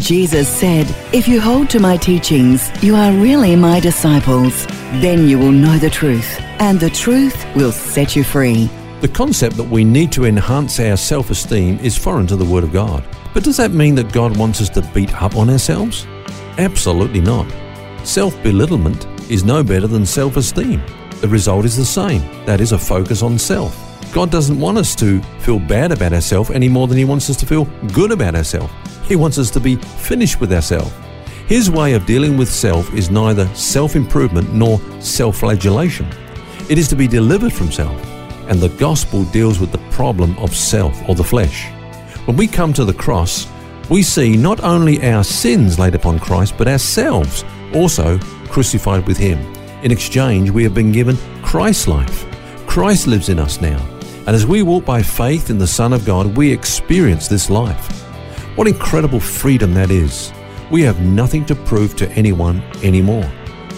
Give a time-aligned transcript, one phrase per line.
[0.00, 4.66] Jesus said, If you hold to my teachings, you are really my disciples.
[5.00, 8.70] Then you will know the truth, and the truth will set you free.
[9.00, 12.64] The concept that we need to enhance our self esteem is foreign to the Word
[12.64, 13.04] of God.
[13.32, 16.06] But does that mean that God wants us to beat up on ourselves?
[16.58, 17.50] Absolutely not.
[18.04, 20.82] Self belittlement is no better than self esteem.
[21.20, 23.85] The result is the same that is, a focus on self.
[24.16, 27.36] God doesn't want us to feel bad about ourselves any more than He wants us
[27.36, 28.72] to feel good about ourselves.
[29.06, 30.90] He wants us to be finished with ourselves.
[31.46, 36.06] His way of dealing with self is neither self improvement nor self flagellation.
[36.70, 38.02] It is to be delivered from self.
[38.48, 41.70] And the gospel deals with the problem of self or the flesh.
[42.24, 43.46] When we come to the cross,
[43.90, 49.38] we see not only our sins laid upon Christ, but ourselves also crucified with Him.
[49.82, 52.24] In exchange, we have been given Christ's life.
[52.66, 53.95] Christ lives in us now.
[54.26, 58.02] And as we walk by faith in the Son of God, we experience this life.
[58.56, 60.32] What incredible freedom that is.
[60.68, 63.30] We have nothing to prove to anyone anymore.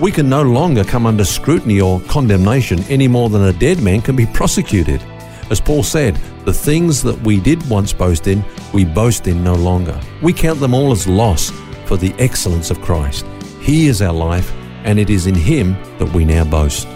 [0.00, 4.00] We can no longer come under scrutiny or condemnation any more than a dead man
[4.00, 5.00] can be prosecuted.
[5.48, 9.54] As Paul said, the things that we did once boast in, we boast in no
[9.54, 10.00] longer.
[10.22, 11.50] We count them all as loss
[11.84, 13.24] for the excellence of Christ.
[13.60, 16.88] He is our life, and it is in Him that we now boast.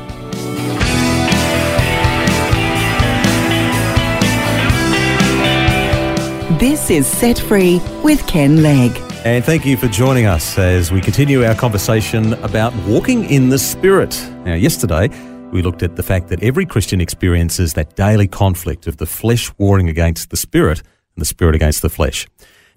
[6.87, 8.97] This is Set Free with Ken Legg.
[9.25, 13.59] And thank you for joining us as we continue our conversation about walking in the
[13.59, 14.17] Spirit.
[14.45, 15.09] Now, yesterday,
[15.51, 19.51] we looked at the fact that every Christian experiences that daily conflict of the flesh
[19.59, 22.29] warring against the Spirit and the Spirit against the flesh.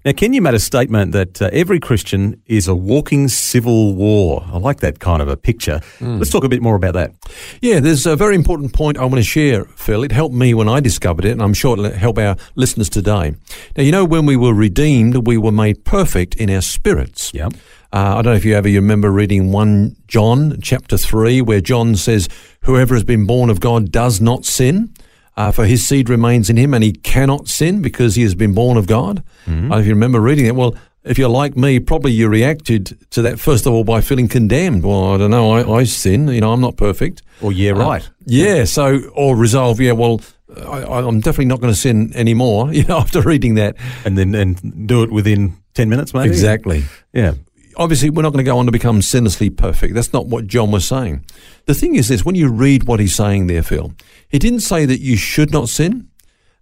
[0.02, 4.42] Now, Ken, you made a statement that uh, every Christian is a walking civil war.
[4.50, 5.80] I like that kind of a picture.
[5.98, 6.18] Mm.
[6.18, 7.12] Let's talk a bit more about that.
[7.60, 10.02] Yeah, there's a very important point I want to share, Phil.
[10.02, 13.34] It helped me when I discovered it, and I'm sure it'll help our listeners today.
[13.76, 17.32] Now, you know, when we were redeemed, we were made perfect in our spirits.
[17.34, 17.48] Yeah.
[17.92, 21.60] Uh, I don't know if you ever you remember reading 1 John chapter 3, where
[21.60, 22.26] John says,
[22.62, 24.94] Whoever has been born of God does not sin
[25.40, 28.52] uh, for his seed remains in him and he cannot sin because he has been
[28.52, 29.24] born of God.
[29.46, 29.72] Mm-hmm.
[29.72, 33.40] If you remember reading it, well, if you're like me, probably you reacted to that
[33.40, 34.84] first of all by feeling condemned.
[34.84, 37.22] Well, I don't know, I, I sin, you know, I'm not perfect.
[37.40, 38.06] Or yeah, uh, right.
[38.06, 40.20] Uh, yeah, so, or resolve, yeah, well,
[40.54, 43.76] I, am definitely not going to sin anymore, you know, after reading that.
[44.04, 46.28] And then and do it within 10 minutes, maybe?
[46.28, 46.84] Exactly.
[47.14, 47.32] Yeah
[47.80, 49.94] obviously we're not going to go on to become sinlessly perfect.
[49.94, 51.24] That's not what John was saying.
[51.64, 53.94] The thing is this, when you read what he's saying there, Phil,
[54.28, 56.10] he didn't say that you should not sin,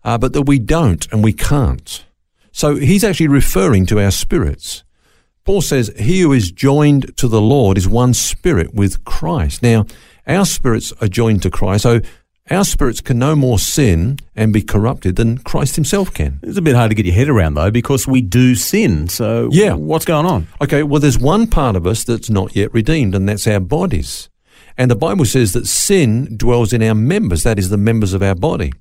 [0.05, 2.05] uh, but that we don't and we can't.
[2.53, 4.85] So he's actually referring to our spirits.
[5.45, 9.63] Paul says, He who is joined to the Lord is one spirit with Christ.
[9.63, 9.87] Now,
[10.27, 11.83] our spirits are joined to Christ.
[11.83, 12.01] So
[12.51, 16.41] our spirits can no more sin and be corrupted than Christ himself can.
[16.43, 19.09] It's a bit hard to get your head around, though, because we do sin.
[19.09, 19.75] So, yeah.
[19.75, 20.47] what's going on?
[20.61, 24.29] Okay, well, there's one part of us that's not yet redeemed, and that's our bodies.
[24.77, 28.23] And the Bible says that sin dwells in our members, that is, the members of
[28.23, 28.73] our body.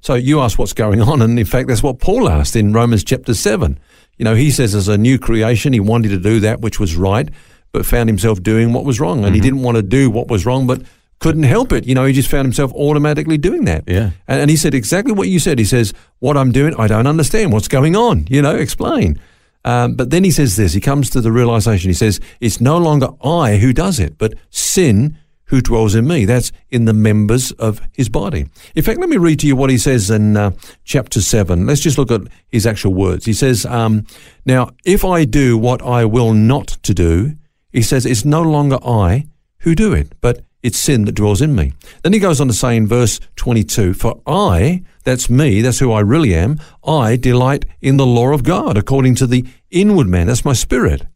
[0.00, 3.04] So you ask what's going on, and in fact, that's what Paul asked in Romans
[3.04, 3.78] chapter 7.
[4.18, 6.96] You know, he says as a new creation, he wanted to do that which was
[6.96, 7.28] right,
[7.72, 9.18] but found himself doing what was wrong.
[9.18, 9.34] And mm-hmm.
[9.34, 10.82] he didn't want to do what was wrong, but
[11.20, 11.86] couldn't help it.
[11.86, 13.84] You know, he just found himself automatically doing that.
[13.86, 14.10] Yeah.
[14.28, 15.58] And, and, he said exactly what you said.
[15.58, 17.52] He says, What I'm doing, I don't understand.
[17.52, 18.26] What's going on?
[18.28, 19.20] You know, explain.
[19.64, 21.88] Um, but then he says this he comes to the realization.
[21.88, 25.16] He says, It's no longer I who does it, but sin
[25.46, 26.24] who dwells in me.
[26.24, 28.46] That's in the members of his body.
[28.74, 30.52] In fact, let me read to you what he says in uh,
[30.84, 31.66] chapter 7.
[31.66, 33.24] Let's just look at his actual words.
[33.24, 34.06] He says, um,
[34.44, 37.36] Now, if I do what I will not to do,
[37.72, 39.26] he says, It's no longer I
[39.58, 41.74] who do it, but it's sin that dwells in me.
[42.02, 45.92] Then he goes on to say in verse 22, For I, that's me, that's who
[45.92, 50.26] I really am, I delight in the law of God according to the inward man,
[50.26, 51.06] that's my spirit.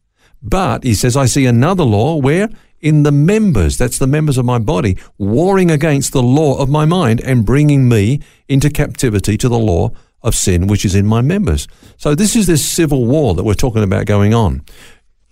[0.41, 2.47] But, he says, I see another law where
[2.79, 6.85] in the members, that's the members of my body, warring against the law of my
[6.85, 9.91] mind and bringing me into captivity to the law
[10.21, 11.67] of sin which is in my members.
[11.97, 14.63] So this is this civil war that we're talking about going on.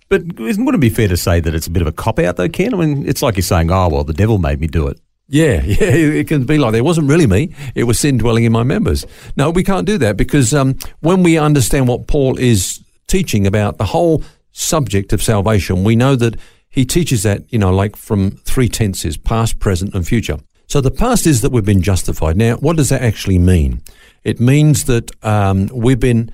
[0.08, 2.36] But wouldn't it be fair to say that it's a bit of a cop out,
[2.36, 2.72] though, Ken?
[2.72, 4.98] I mean, it's like you're saying, oh, well, the devil made me do it.
[5.28, 6.78] Yeah, yeah, it can be like that.
[6.78, 7.54] It wasn't really me.
[7.74, 9.06] It was sin dwelling in my members.
[9.36, 13.78] No, we can't do that because um, when we understand what Paul is teaching about
[13.78, 16.36] the whole subject of salvation, we know that
[16.70, 20.38] he teaches that, you know, like from three tenses past, present, and future.
[20.66, 22.36] So the past is that we've been justified.
[22.36, 23.82] Now, what does that actually mean?
[24.24, 26.30] It means that um, we've been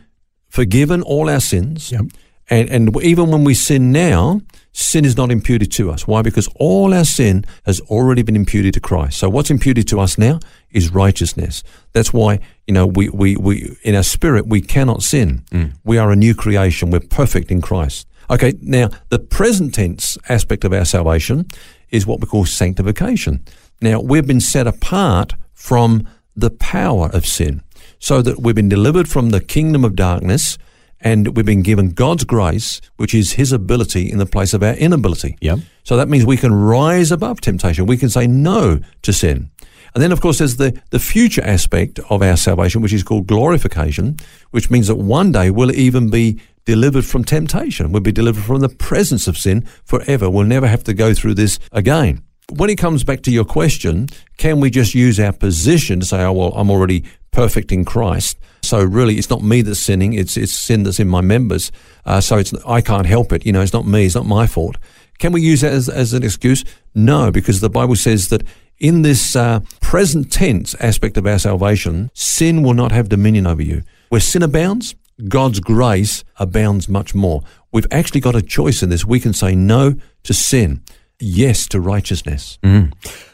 [0.49, 1.93] forgiven all our sins.
[1.93, 2.07] Yep.
[2.51, 4.41] And, and even when we sin now,
[4.73, 6.07] sin is not imputed to us.
[6.07, 6.21] Why?
[6.23, 9.19] Because all our sin has already been imputed to Christ.
[9.19, 11.63] So what's imputed to us now is righteousness.
[11.93, 15.45] That's why, you know, we, we, we in our spirit, we cannot sin.
[15.51, 15.75] Mm.
[15.85, 16.91] We are a new creation.
[16.91, 18.07] We're perfect in Christ.
[18.31, 21.47] Okay, now the present tense aspect of our salvation
[21.91, 23.45] is what we call sanctification.
[23.81, 27.63] Now, we've been set apart from the power of sin
[27.99, 30.59] so that we've been delivered from the kingdom of darkness
[31.05, 34.75] and we've been given God's grace, which is His ability in the place of our
[34.75, 35.37] inability.
[35.43, 35.59] Yep.
[35.85, 37.87] So that means we can rise above temptation.
[37.87, 39.51] We can say no to sin.
[39.95, 43.29] And then, of course, there's the, the future aspect of our salvation, which is called
[43.29, 44.17] glorification,
[44.51, 47.93] which means that one day we'll even be delivered from temptation.
[47.93, 50.29] We'll be delivered from the presence of sin forever.
[50.29, 52.23] We'll never have to go through this again.
[52.51, 56.23] When it comes back to your question, can we just use our position to say,
[56.23, 58.39] oh, well, I'm already perfect in Christ?
[58.65, 61.71] So really, it's not me that's sinning; it's it's sin that's in my members.
[62.05, 63.47] Uh, so it's I can't help it.
[63.47, 64.77] You know, it's not me; it's not my fault.
[65.19, 66.65] Can we use that as, as an excuse?
[66.95, 68.43] No, because the Bible says that
[68.79, 73.63] in this uh, present tense aspect of our salvation, sin will not have dominion over
[73.63, 73.83] you.
[74.09, 74.95] Where sin abounds,
[75.29, 77.43] God's grace abounds much more.
[77.73, 79.05] We've actually got a choice in this.
[79.05, 79.95] We can say no
[80.25, 80.83] to sin,
[81.21, 82.59] yes to righteousness.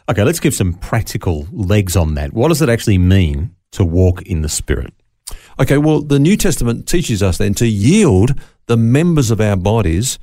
[0.09, 2.33] Okay, let's give some practical legs on that.
[2.33, 4.93] What does it actually mean to walk in the Spirit?
[5.59, 8.35] Okay, well, the New Testament teaches us then to yield
[8.67, 10.19] the members of our bodies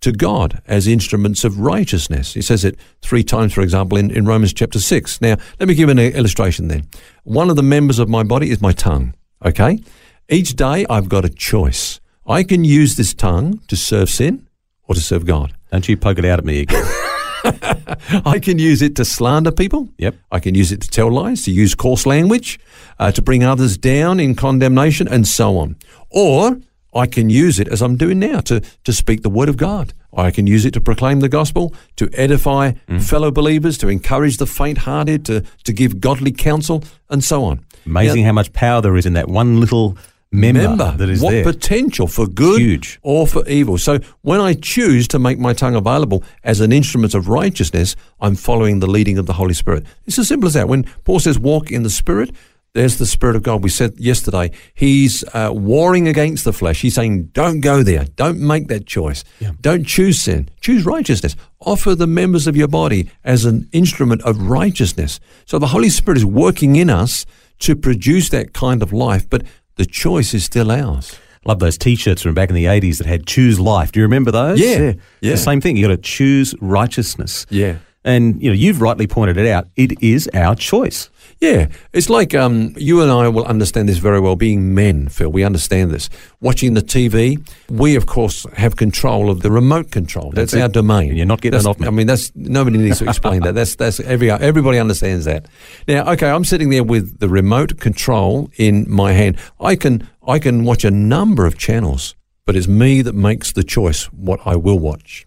[0.00, 2.34] to God as instruments of righteousness.
[2.34, 5.20] He says it three times, for example, in, in Romans chapter 6.
[5.20, 6.86] Now, let me give an illustration then.
[7.24, 9.14] One of the members of my body is my tongue,
[9.44, 9.80] okay?
[10.28, 12.00] Each day I've got a choice.
[12.26, 14.48] I can use this tongue to serve sin
[14.84, 15.54] or to serve God.
[15.70, 16.84] Don't you poke it out at me again.
[18.24, 19.88] I can use it to slander people.
[19.98, 20.16] Yep.
[20.30, 22.58] I can use it to tell lies, to use coarse language,
[22.98, 25.76] uh, to bring others down in condemnation, and so on.
[26.10, 26.58] Or
[26.94, 29.92] I can use it as I'm doing now to, to speak the word of God.
[30.16, 34.46] I can use it to proclaim the gospel, to edify fellow believers, to encourage the
[34.46, 37.64] faint hearted, to, to give godly counsel, and so on.
[37.84, 39.96] Amazing how much power there is in that one little
[40.32, 41.44] member, Remember that is what there.
[41.44, 42.98] potential for good Huge.
[43.02, 43.78] or for evil.
[43.78, 48.34] So when I choose to make my tongue available as an instrument of righteousness, I'm
[48.34, 49.84] following the leading of the Holy Spirit.
[50.06, 50.68] It's as simple as that.
[50.68, 52.30] When Paul says walk in the Spirit,
[52.74, 53.64] there's the Spirit of God.
[53.64, 56.82] We said yesterday, he's uh, warring against the flesh.
[56.82, 58.04] He's saying, don't go there.
[58.16, 59.24] Don't make that choice.
[59.62, 60.50] Don't choose sin.
[60.60, 61.36] Choose righteousness.
[61.60, 65.20] Offer the members of your body as an instrument of righteousness.
[65.46, 67.24] So the Holy Spirit is working in us
[67.60, 69.42] to produce that kind of life, but
[69.76, 71.16] the choice is still ours.
[71.44, 74.30] Love those T-shirts from back in the '80s that had "Choose Life." Do you remember
[74.32, 74.58] those?
[74.58, 75.30] Yeah, It's yeah.
[75.32, 75.76] the same thing.
[75.76, 77.46] You got to choose righteousness.
[77.50, 77.76] Yeah.
[78.04, 79.68] and you know you've rightly pointed it out.
[79.76, 81.08] It is our choice.
[81.40, 84.36] Yeah, it's like um, you and I will understand this very well.
[84.36, 86.08] Being men, Phil, we understand this.
[86.40, 90.30] Watching the TV, we of course have control of the remote control.
[90.30, 91.10] That's, That's our domain.
[91.10, 91.86] And you're not getting That's- off me.
[91.86, 93.54] I mean, that's nobody needs to explain that.
[93.54, 95.46] That's that's every everybody understands that.
[95.86, 99.36] Now, okay, I'm sitting there with the remote control in my hand.
[99.60, 102.14] I can I can watch a number of channels,
[102.46, 105.26] but it's me that makes the choice what I will watch.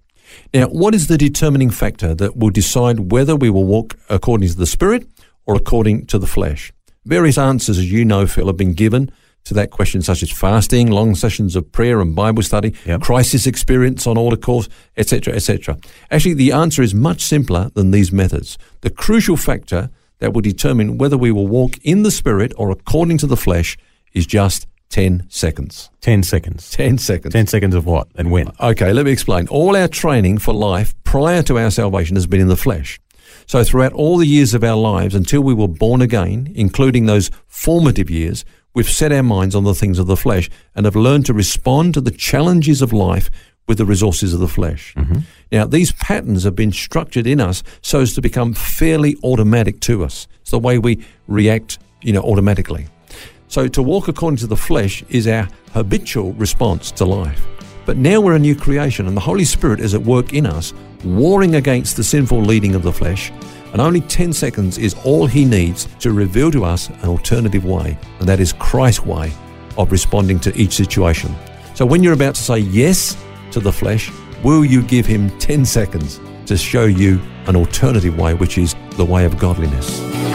[0.54, 4.56] Now, what is the determining factor that will decide whether we will walk according to
[4.56, 5.08] the Spirit
[5.50, 6.72] or according to the flesh?
[7.06, 9.12] Various answers, as you know, Phil, have been given
[9.46, 13.02] to that question, such as fasting, long sessions of prayer and Bible study, Yep.
[13.02, 15.78] crisis experience on altar calls, etc., etc.
[16.12, 18.58] Actually, the answer is much simpler than these methods.
[18.82, 19.90] The crucial factor
[20.20, 23.76] that will determine whether we will walk in the Spirit or according to the flesh
[24.14, 25.90] is just 10 seconds.
[26.02, 26.70] Ten seconds.
[26.72, 27.34] 10 seconds.
[27.34, 28.52] Ten seconds of what and when?
[28.60, 29.48] Okay, let me explain.
[29.48, 33.00] All our training for life prior to our salvation has been in the flesh.
[33.50, 37.32] So throughout all the years of our lives until we were born again, including those
[37.48, 41.26] formative years, we've set our minds on the things of the flesh and have learned
[41.26, 43.32] to respond to the challenges of life
[43.68, 44.94] with the resources of the flesh.
[44.96, 45.22] Mm-hmm.
[45.52, 50.04] Now, these patterns have been structured in us so as to become fairly automatic to
[50.04, 50.28] us.
[50.42, 52.86] It's the way we react, you know, automatically.
[53.48, 57.44] So to walk according to the flesh is our habitual response to life.
[57.90, 60.76] But now we're a new creation, and the Holy Spirit is at work in us,
[61.04, 63.32] warring against the sinful leading of the flesh.
[63.74, 67.98] And only 10 seconds is all He needs to reveal to us an alternative way,
[68.20, 69.34] and that is Christ's way
[69.76, 71.36] of responding to each situation.
[71.74, 73.18] So when you're about to say yes
[73.50, 74.12] to the flesh,
[74.44, 79.06] will you give Him 10 seconds to show you an alternative way, which is the
[79.06, 80.29] way of godliness?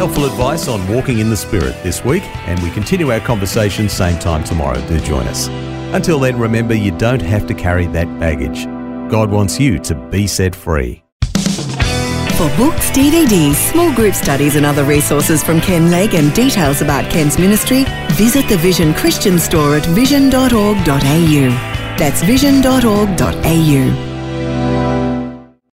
[0.00, 4.18] Helpful advice on walking in the Spirit this week, and we continue our conversation same
[4.18, 4.80] time tomorrow.
[4.88, 5.48] Do join us.
[5.94, 8.64] Until then, remember you don't have to carry that baggage.
[9.10, 11.04] God wants you to be set free.
[11.34, 17.04] For books, DVDs, small group studies, and other resources from Ken Legg and details about
[17.10, 21.50] Ken's ministry, visit the Vision Christian store at vision.org.au.
[21.98, 24.09] That's vision.org.au.